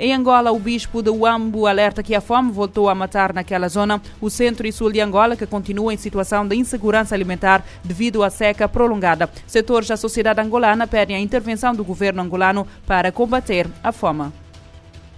Em 0.00 0.14
Angola, 0.14 0.52
o 0.52 0.60
bispo 0.60 1.02
de 1.02 1.10
Uambo 1.10 1.66
alerta 1.66 2.04
que 2.04 2.14
a 2.14 2.20
fome 2.20 2.52
voltou 2.52 2.88
a 2.88 2.94
matar 2.94 3.32
naquela 3.32 3.68
zona 3.68 4.00
o 4.20 4.30
centro 4.30 4.64
e 4.64 4.70
sul 4.70 4.92
de 4.92 5.00
Angola, 5.00 5.34
que 5.34 5.44
continua 5.44 5.92
em 5.92 5.96
situação 5.96 6.46
de 6.46 6.54
insegurança 6.54 7.16
alimentar 7.16 7.64
devido 7.82 8.22
à 8.22 8.30
seca 8.30 8.68
prolongada. 8.68 9.28
Setores 9.44 9.88
da 9.88 9.96
sociedade 9.96 10.40
angolana 10.40 10.86
pedem 10.86 11.16
a 11.16 11.18
intervenção 11.18 11.74
do 11.74 11.82
governo 11.82 12.22
angolano 12.22 12.64
para 12.86 13.10
combater 13.10 13.66
a 13.82 13.90
fome. 13.90 14.32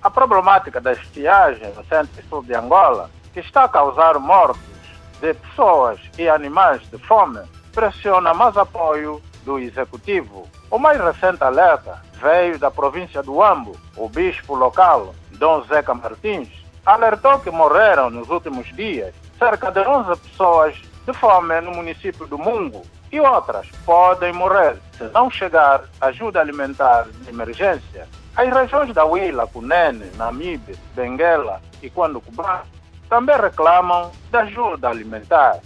A 0.00 0.08
problemática 0.08 0.80
da 0.80 0.92
estiagem 0.92 1.72
no 1.76 1.84
centro 1.86 2.12
e 2.16 2.28
sul 2.28 2.44
de 2.44 2.54
Angola, 2.54 3.10
que 3.34 3.40
está 3.40 3.64
a 3.64 3.68
causar 3.68 4.16
mortes 4.20 4.62
de 5.20 5.34
pessoas 5.34 5.98
e 6.16 6.28
animais 6.28 6.80
de 6.88 6.98
fome, 6.98 7.40
pressiona 7.74 8.32
mais 8.32 8.56
apoio 8.56 9.20
do 9.44 9.58
executivo. 9.58 10.48
O 10.70 10.78
mais 10.78 11.00
recente 11.00 11.42
alerta 11.42 12.00
veio 12.20 12.58
da 12.58 12.70
província 12.70 13.22
do 13.22 13.42
Ambo. 13.42 13.76
O 13.96 14.08
bispo 14.08 14.54
local, 14.54 15.14
Dom 15.32 15.62
Zeca 15.64 15.94
Martins, 15.94 16.48
alertou 16.84 17.38
que 17.40 17.50
morreram 17.50 18.10
nos 18.10 18.28
últimos 18.28 18.66
dias 18.74 19.14
cerca 19.38 19.70
de 19.70 19.80
11 19.80 20.20
pessoas 20.20 20.74
de 21.06 21.12
fome 21.12 21.60
no 21.60 21.72
município 21.72 22.26
do 22.26 22.36
Mungo 22.38 22.82
e 23.10 23.20
outras 23.20 23.66
podem 23.86 24.32
morrer 24.32 24.76
se 24.96 25.04
não 25.04 25.30
chegar 25.30 25.84
ajuda 26.00 26.40
alimentar 26.40 27.06
de 27.08 27.30
emergência. 27.30 28.06
As 28.36 28.52
regiões 28.52 28.92
da 28.92 29.04
Huila, 29.04 29.46
Cunene, 29.46 30.10
Namibe, 30.16 30.78
Benguela 30.94 31.60
e 31.82 31.88
Quandocubá 31.88 32.64
também 33.08 33.36
reclamam 33.36 34.10
de 34.30 34.36
ajuda 34.36 34.88
alimentar. 34.88 35.58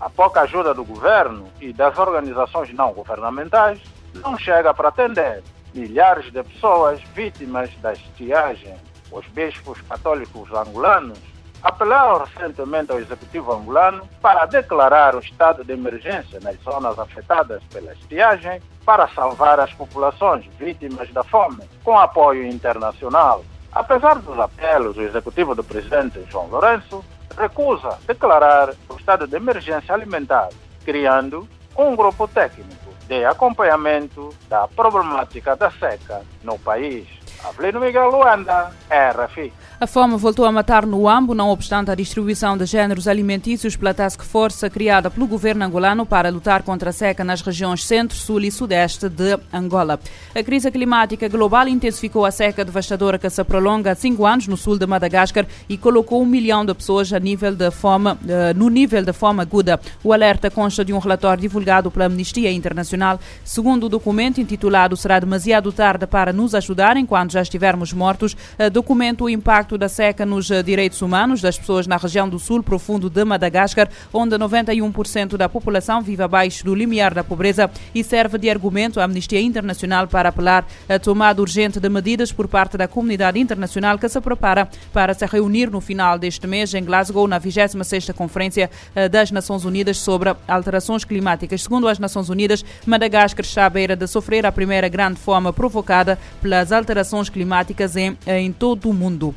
A 0.00 0.10
pouca 0.10 0.40
ajuda 0.40 0.74
do 0.74 0.84
governo 0.84 1.48
e 1.60 1.72
das 1.72 1.96
organizações 1.98 2.72
não 2.74 2.92
governamentais 2.92 3.80
não 4.14 4.36
chega 4.36 4.74
para 4.74 4.88
atender 4.88 5.42
milhares 5.74 6.30
de 6.32 6.42
pessoas 6.42 7.00
vítimas 7.14 7.70
da 7.80 7.92
estiagem. 7.92 8.76
Os 9.10 9.26
bispos 9.28 9.80
católicos 9.82 10.52
angolanos 10.52 11.18
apelaram 11.62 12.24
recentemente 12.24 12.90
ao 12.90 13.00
executivo 13.00 13.52
angolano 13.52 14.08
para 14.22 14.46
declarar 14.46 15.14
o 15.14 15.20
estado 15.20 15.64
de 15.64 15.72
emergência 15.72 16.40
nas 16.40 16.56
zonas 16.62 16.98
afetadas 16.98 17.62
pela 17.64 17.92
estiagem 17.92 18.62
para 18.84 19.08
salvar 19.08 19.60
as 19.60 19.72
populações 19.72 20.46
vítimas 20.58 21.10
da 21.12 21.22
fome, 21.22 21.62
com 21.84 21.98
apoio 21.98 22.46
internacional. 22.46 23.44
Apesar 23.72 24.18
dos 24.18 24.38
apelos, 24.38 24.96
o 24.96 25.02
executivo 25.02 25.54
do 25.54 25.62
presidente 25.62 26.24
João 26.30 26.46
Lourenço 26.46 27.04
recusa 27.36 27.98
declarar 28.06 28.70
o 28.88 28.96
estado 28.96 29.26
de 29.26 29.36
emergência 29.36 29.94
alimentar, 29.94 30.48
criando 30.84 31.46
um 31.76 31.94
grupo 31.94 32.26
técnico 32.26 32.89
de 33.10 33.24
acompanhamento 33.24 34.32
da 34.48 34.68
problemática 34.68 35.56
da 35.56 35.68
seca 35.68 36.22
no 36.44 36.56
país. 36.60 37.08
Avelino 37.44 37.80
Miguel 37.80 38.08
Luanda, 38.08 38.70
RFI. 38.88 39.52
A 39.82 39.86
fome 39.86 40.14
voltou 40.18 40.44
a 40.44 40.52
matar 40.52 40.84
no 40.84 41.08
Ambo, 41.08 41.34
não 41.34 41.48
obstante 41.48 41.90
a 41.90 41.94
distribuição 41.94 42.54
de 42.54 42.66
géneros 42.66 43.08
alimentícios 43.08 43.76
pela 43.76 43.94
Task 43.94 44.22
Force 44.22 44.68
criada 44.68 45.10
pelo 45.10 45.26
governo 45.26 45.64
angolano 45.64 46.04
para 46.04 46.28
lutar 46.28 46.62
contra 46.62 46.90
a 46.90 46.92
seca 46.92 47.24
nas 47.24 47.40
regiões 47.40 47.82
centro, 47.86 48.14
sul 48.14 48.42
e 48.42 48.50
sudeste 48.50 49.08
de 49.08 49.38
Angola. 49.50 49.98
A 50.34 50.42
crise 50.42 50.70
climática 50.70 51.26
global 51.28 51.66
intensificou 51.66 52.26
a 52.26 52.30
seca 52.30 52.62
devastadora 52.62 53.18
que 53.18 53.30
se 53.30 53.42
prolonga 53.42 53.92
há 53.92 53.94
cinco 53.94 54.26
anos 54.26 54.46
no 54.48 54.54
sul 54.54 54.76
de 54.76 54.86
Madagascar 54.86 55.46
e 55.66 55.78
colocou 55.78 56.20
um 56.20 56.26
milhão 56.26 56.62
de 56.62 56.74
pessoas 56.74 57.10
a 57.14 57.18
nível 57.18 57.56
de 57.56 57.70
fome, 57.70 58.10
eh, 58.28 58.52
no 58.52 58.68
nível 58.68 59.02
de 59.02 59.14
fome 59.14 59.40
aguda. 59.40 59.80
O 60.04 60.12
alerta 60.12 60.50
consta 60.50 60.84
de 60.84 60.92
um 60.92 60.98
relatório 60.98 61.40
divulgado 61.40 61.90
pela 61.90 62.04
Amnistia 62.04 62.52
Internacional. 62.52 63.18
Segundo 63.42 63.84
o 63.84 63.88
documento 63.88 64.42
intitulado 64.42 64.94
Será 64.94 65.18
demasiado 65.18 65.72
tarde 65.72 66.06
para 66.06 66.34
nos 66.34 66.54
ajudar 66.54 66.98
enquanto 66.98 67.32
já 67.32 67.40
estivermos 67.40 67.94
mortos, 67.94 68.36
eh, 68.58 68.68
documenta 68.68 69.24
o 69.24 69.30
impacto 69.30 69.69
da 69.78 69.88
seca 69.88 70.26
nos 70.26 70.50
eh, 70.50 70.62
direitos 70.62 71.02
humanos 71.02 71.40
das 71.40 71.58
pessoas 71.58 71.86
na 71.86 71.96
região 71.96 72.28
do 72.28 72.38
sul 72.38 72.62
profundo 72.62 73.10
de 73.10 73.24
Madagascar, 73.24 73.88
onde 74.12 74.36
91% 74.36 75.36
da 75.36 75.48
população 75.48 76.02
vive 76.02 76.22
abaixo 76.22 76.64
do 76.64 76.74
limiar 76.74 77.14
da 77.14 77.24
pobreza 77.24 77.70
e 77.94 78.02
serve 78.04 78.38
de 78.38 78.50
argumento 78.50 79.00
à 79.00 79.04
Amnistia 79.04 79.40
Internacional 79.40 80.06
para 80.08 80.28
apelar 80.28 80.66
a 80.88 80.98
tomada 80.98 81.40
urgente 81.40 81.80
de 81.80 81.88
medidas 81.88 82.32
por 82.32 82.48
parte 82.48 82.76
da 82.76 82.88
comunidade 82.88 83.38
internacional 83.38 83.98
que 83.98 84.08
se 84.08 84.20
prepara 84.20 84.68
para 84.92 85.14
se 85.14 85.26
reunir 85.26 85.70
no 85.70 85.80
final 85.80 86.18
deste 86.18 86.46
mês 86.46 86.74
em 86.74 86.84
Glasgow 86.84 87.26
na 87.26 87.40
26ª 87.40 88.12
Conferência 88.12 88.70
eh, 88.94 89.08
das 89.08 89.30
Nações 89.30 89.64
Unidas 89.64 89.98
sobre 89.98 90.34
alterações 90.46 91.04
climáticas. 91.04 91.62
Segundo 91.62 91.88
as 91.88 91.98
Nações 91.98 92.28
Unidas, 92.28 92.64
Madagascar 92.86 93.44
está 93.44 93.66
à 93.66 93.70
beira 93.70 93.96
de 93.96 94.06
sofrer 94.06 94.46
a 94.46 94.52
primeira 94.52 94.88
grande 94.88 95.18
fome 95.18 95.52
provocada 95.52 96.18
pelas 96.40 96.72
alterações 96.72 97.28
climáticas 97.28 97.96
em, 97.96 98.16
em 98.26 98.52
todo 98.52 98.88
o 98.88 98.94
mundo. 98.94 99.34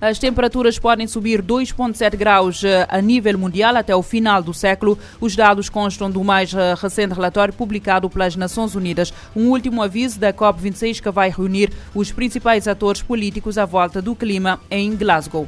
As 0.00 0.18
temperaturas 0.18 0.78
podem 0.78 1.06
subir 1.06 1.42
2,7 1.42 2.16
graus 2.16 2.64
eh, 2.64 2.86
a 2.88 3.02
nível 3.02 3.36
mundial 3.38 3.76
até 3.76 3.94
o 3.94 4.02
final 4.02 4.42
do 4.42 4.54
século. 4.54 4.98
Os 5.20 5.36
dados 5.36 5.68
constam 5.68 6.10
do 6.10 6.24
mais 6.24 6.54
eh, 6.54 6.74
recente 6.74 7.12
relatório 7.12 7.52
publicado 7.52 8.08
pelas 8.08 8.34
Nações 8.34 8.74
Unidas. 8.74 9.12
Um 9.36 9.50
último 9.50 9.82
aviso 9.82 10.18
da 10.18 10.32
COP26 10.32 11.02
que 11.02 11.10
vai 11.10 11.28
reunir 11.28 11.70
os 11.94 12.10
principais 12.10 12.66
atores 12.66 13.02
políticos 13.02 13.58
à 13.58 13.66
volta 13.66 14.00
do 14.00 14.16
clima 14.16 14.58
em 14.70 14.96
Glasgow. 14.96 15.46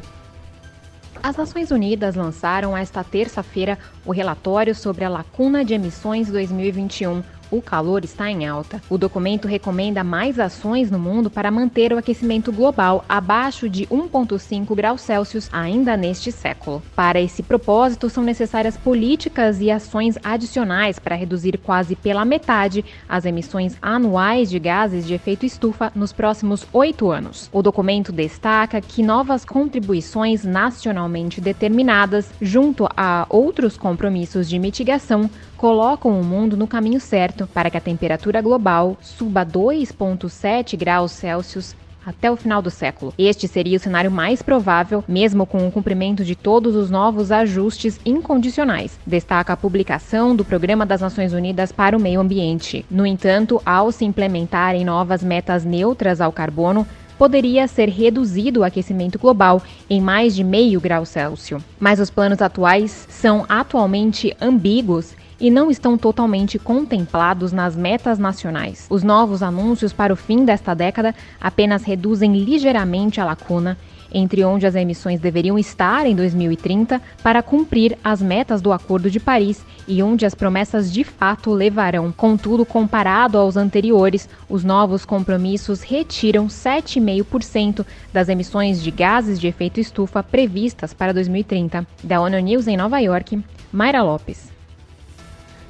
As 1.22 1.34
Nações 1.34 1.70
Unidas 1.70 2.14
lançaram 2.14 2.76
esta 2.76 3.02
terça-feira 3.02 3.78
o 4.04 4.12
relatório 4.12 4.74
sobre 4.74 5.02
a 5.04 5.08
lacuna 5.08 5.64
de 5.64 5.72
emissões 5.72 6.28
2021 6.28 7.22
o 7.52 7.62
calor 7.62 8.02
está 8.02 8.30
em 8.30 8.46
alta. 8.46 8.82
O 8.88 8.98
documento 8.98 9.46
recomenda 9.46 10.02
mais 10.02 10.40
ações 10.40 10.90
no 10.90 10.98
mundo 10.98 11.30
para 11.30 11.50
manter 11.50 11.92
o 11.92 11.98
aquecimento 11.98 12.50
global 12.50 13.04
abaixo 13.08 13.68
de 13.68 13.86
1,5 13.86 14.74
graus 14.74 15.02
Celsius 15.02 15.48
ainda 15.52 15.96
neste 15.96 16.32
século. 16.32 16.82
Para 16.96 17.20
esse 17.20 17.42
propósito, 17.42 18.08
são 18.08 18.24
necessárias 18.24 18.76
políticas 18.76 19.60
e 19.60 19.70
ações 19.70 20.16
adicionais 20.24 20.98
para 20.98 21.14
reduzir 21.14 21.58
quase 21.58 21.94
pela 21.94 22.24
metade 22.24 22.84
as 23.08 23.26
emissões 23.26 23.76
anuais 23.82 24.48
de 24.48 24.58
gases 24.58 25.06
de 25.06 25.12
efeito 25.12 25.44
estufa 25.44 25.92
nos 25.94 26.12
próximos 26.12 26.66
oito 26.72 27.10
anos. 27.10 27.50
O 27.52 27.62
documento 27.62 28.10
destaca 28.10 28.80
que 28.80 29.02
novas 29.02 29.44
contribuições 29.44 30.44
nacionalmente 30.44 31.40
determinadas, 31.40 32.30
junto 32.40 32.88
a 32.96 33.26
outros 33.28 33.76
compromissos 33.76 34.48
de 34.48 34.58
mitigação, 34.58 35.28
colocam 35.62 36.20
o 36.20 36.24
mundo 36.24 36.56
no 36.56 36.66
caminho 36.66 36.98
certo 36.98 37.46
para 37.46 37.70
que 37.70 37.76
a 37.76 37.80
temperatura 37.80 38.42
global 38.42 38.96
suba 39.00 39.46
2,7 39.46 40.76
graus 40.76 41.12
Celsius 41.12 41.76
até 42.04 42.28
o 42.28 42.36
final 42.36 42.60
do 42.60 42.68
século. 42.68 43.14
Este 43.16 43.46
seria 43.46 43.76
o 43.76 43.80
cenário 43.80 44.10
mais 44.10 44.42
provável, 44.42 45.04
mesmo 45.06 45.46
com 45.46 45.64
o 45.64 45.70
cumprimento 45.70 46.24
de 46.24 46.34
todos 46.34 46.74
os 46.74 46.90
novos 46.90 47.30
ajustes 47.30 48.00
incondicionais, 48.04 48.98
destaca 49.06 49.52
a 49.52 49.56
publicação 49.56 50.34
do 50.34 50.44
Programa 50.44 50.84
das 50.84 51.00
Nações 51.00 51.32
Unidas 51.32 51.70
para 51.70 51.96
o 51.96 52.00
Meio 52.00 52.20
Ambiente. 52.20 52.84
No 52.90 53.06
entanto, 53.06 53.62
ao 53.64 53.92
se 53.92 54.04
implementarem 54.04 54.84
novas 54.84 55.22
metas 55.22 55.64
neutras 55.64 56.20
ao 56.20 56.32
carbono, 56.32 56.84
poderia 57.16 57.68
ser 57.68 57.88
reduzido 57.88 58.60
o 58.60 58.64
aquecimento 58.64 59.16
global 59.16 59.62
em 59.88 60.00
mais 60.00 60.34
de 60.34 60.42
meio 60.42 60.80
grau 60.80 61.04
Celsius. 61.04 61.62
Mas 61.78 62.00
os 62.00 62.10
planos 62.10 62.42
atuais 62.42 63.06
são 63.08 63.46
atualmente 63.48 64.36
ambíguos 64.40 65.14
e 65.42 65.50
não 65.50 65.72
estão 65.72 65.98
totalmente 65.98 66.56
contemplados 66.56 67.50
nas 67.50 67.74
metas 67.74 68.16
nacionais. 68.16 68.86
Os 68.88 69.02
novos 69.02 69.42
anúncios 69.42 69.92
para 69.92 70.12
o 70.12 70.16
fim 70.16 70.44
desta 70.44 70.72
década 70.72 71.12
apenas 71.40 71.82
reduzem 71.82 72.32
ligeiramente 72.32 73.20
a 73.20 73.24
lacuna 73.24 73.76
entre 74.14 74.44
onde 74.44 74.66
as 74.66 74.74
emissões 74.74 75.18
deveriam 75.20 75.58
estar 75.58 76.06
em 76.06 76.14
2030 76.14 77.00
para 77.22 77.42
cumprir 77.42 77.98
as 78.04 78.20
metas 78.20 78.60
do 78.60 78.72
Acordo 78.72 79.10
de 79.10 79.18
Paris 79.18 79.64
e 79.88 80.02
onde 80.02 80.26
as 80.26 80.34
promessas 80.34 80.92
de 80.92 81.02
fato 81.02 81.50
levarão. 81.50 82.12
Contudo, 82.12 82.64
comparado 82.64 83.38
aos 83.38 83.56
anteriores, 83.56 84.28
os 84.48 84.62
novos 84.62 85.04
compromissos 85.04 85.80
retiram 85.80 86.46
7,5% 86.46 87.86
das 88.12 88.28
emissões 88.28 88.82
de 88.82 88.90
gases 88.90 89.40
de 89.40 89.48
efeito 89.48 89.80
estufa 89.80 90.22
previstas 90.22 90.92
para 90.92 91.14
2030. 91.14 91.86
Da 92.04 92.20
ONU 92.20 92.38
News 92.38 92.68
em 92.68 92.76
Nova 92.76 92.98
York, 92.98 93.42
Mayra 93.72 94.02
Lopes. 94.02 94.51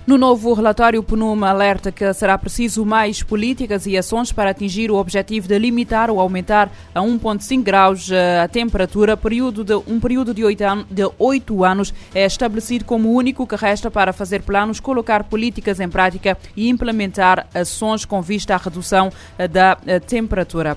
No 0.05 0.19
novo 0.19 0.53
relatório, 0.53 0.99
o 0.99 1.03
PNUM 1.05 1.45
alerta 1.45 1.93
que 1.93 2.13
será 2.13 2.37
preciso 2.37 2.85
mais 2.85 3.23
políticas 3.23 3.87
e 3.87 3.97
ações 3.97 4.33
para 4.33 4.51
atingir 4.51 4.91
o 4.91 4.97
objetivo 4.97 5.47
de 5.47 5.57
limitar 5.57 6.11
ou 6.11 6.19
aumentar 6.19 6.73
a 6.93 7.01
1,5 7.01 7.63
graus 7.63 8.11
eh, 8.11 8.41
a 8.41 8.49
temperatura. 8.49 9.17
Período 9.17 9.63
de, 9.63 9.75
um 9.87 10.01
período 10.01 10.35
de 10.35 10.45
oito, 10.45 10.65
anos, 10.65 10.87
de 10.91 11.09
oito 11.21 11.65
anos 11.65 11.95
é 12.13 12.27
estabelecido 12.27 12.85
como 12.85 13.11
o 13.11 13.15
único 13.15 13.47
que 13.47 13.55
resta 13.55 13.93
para 13.93 14.13
fazer 14.13 14.43
planos, 14.43 14.81
colocar 14.81 15.23
políticas 15.23 15.79
em 15.79 15.89
prática 15.89 16.37
e 16.57 16.69
implementar 16.69 17.47
ações 17.55 18.05
com 18.05 18.21
vista 18.21 18.57
à 18.57 18.59
redução 18.59 19.09
eh, 19.39 19.47
da 19.47 19.79
eh, 19.87 20.01
temperatura. 20.01 20.77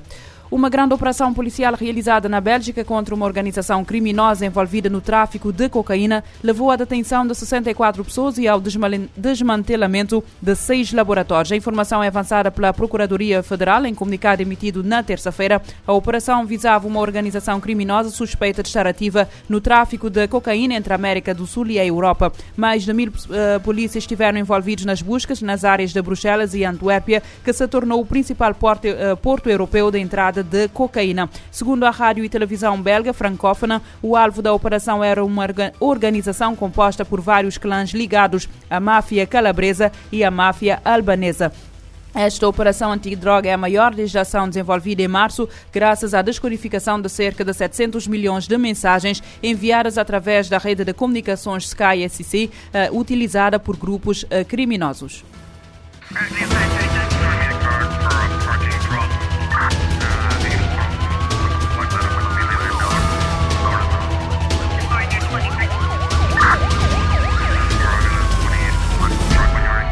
Uma 0.51 0.69
grande 0.69 0.93
operação 0.93 1.33
policial 1.33 1.73
realizada 1.73 2.29
na 2.29 2.39
Bélgica 2.39 2.83
contra 2.83 3.15
uma 3.15 3.25
organização 3.25 3.83
criminosa 3.83 4.45
envolvida 4.45 4.89
no 4.89 5.01
tráfico 5.01 5.51
de 5.51 5.67
cocaína 5.67 6.23
levou 6.43 6.69
à 6.69 6.75
detenção 6.75 7.25
de 7.25 7.33
64 7.33 8.05
pessoas 8.05 8.37
e 8.37 8.47
ao 8.47 8.61
desmantelamento 8.61 10.23
de 10.39 10.55
seis 10.55 10.93
laboratórios. 10.93 11.51
A 11.51 11.55
informação 11.55 12.03
é 12.03 12.07
avançada 12.07 12.51
pela 12.51 12.71
Procuradoria 12.71 13.41
Federal 13.41 13.85
em 13.85 13.95
comunicado 13.95 14.41
emitido 14.41 14.83
na 14.83 15.01
terça-feira. 15.01 15.61
A 15.85 15.93
operação 15.93 16.45
visava 16.45 16.87
uma 16.87 16.99
organização 16.99 17.59
criminosa 17.59 18.11
suspeita 18.11 18.61
de 18.61 18.69
estar 18.69 18.85
ativa 18.85 19.27
no 19.49 19.59
tráfico 19.59 20.11
de 20.11 20.27
cocaína 20.27 20.75
entre 20.75 20.93
a 20.93 20.95
América 20.95 21.33
do 21.33 21.47
Sul 21.47 21.67
e 21.67 21.79
a 21.79 21.85
Europa. 21.85 22.31
Mais 22.55 22.83
de 22.83 22.93
mil 22.93 23.09
uh, 23.09 23.59
polícias 23.61 24.03
estiveram 24.03 24.37
envolvidos 24.37 24.85
nas 24.85 25.01
buscas 25.01 25.41
nas 25.41 25.65
áreas 25.65 25.91
de 25.91 26.01
Bruxelas 26.01 26.53
e 26.53 26.63
Antuérpia, 26.63 27.23
que 27.43 27.51
se 27.51 27.67
tornou 27.67 27.99
o 27.99 28.05
principal 28.05 28.53
porto, 28.53 28.85
uh, 28.85 29.17
porto 29.17 29.49
europeu 29.49 29.89
de 29.89 29.99
entrada 29.99 30.44
de 30.45 30.67
cocaína. 30.69 31.29
Segundo 31.51 31.85
a 31.85 31.89
rádio 31.89 32.23
e 32.23 32.29
televisão 32.29 32.81
belga 32.81 33.11
francófona, 33.11 33.81
o 34.01 34.15
alvo 34.15 34.41
da 34.41 34.53
operação 34.53 35.03
era 35.03 35.25
uma 35.25 35.45
organização 35.79 36.55
composta 36.55 37.03
por 37.03 37.19
vários 37.19 37.57
clãs 37.57 37.89
ligados 37.89 38.47
à 38.69 38.79
máfia 38.79 39.27
calabresa 39.27 39.91
e 40.11 40.23
à 40.23 40.31
máfia 40.31 40.79
albanesa. 40.85 41.51
Esta 42.15 42.47
operação 42.47 42.93
antidroga 42.93 43.49
é 43.49 43.53
a 43.53 43.57
maior 43.57 43.93
legislação 43.93 44.47
desenvolvida 44.47 45.01
em 45.01 45.07
março, 45.07 45.49
graças 45.69 46.13
à 46.13 46.21
descodificação 46.21 47.01
de 47.01 47.09
cerca 47.09 47.43
de 47.43 47.53
700 47.53 48.07
milhões 48.07 48.47
de 48.47 48.57
mensagens 48.57 49.21
enviadas 49.43 49.97
através 49.97 50.47
da 50.47 50.57
rede 50.57 50.85
de 50.85 50.93
comunicações 50.93 51.65
Sky 51.65 52.07
SC, 52.07 52.49
uh, 52.89 52.97
utilizada 52.97 53.59
por 53.59 53.75
grupos 53.75 54.23
uh, 54.23 54.45
criminosos. 54.47 55.25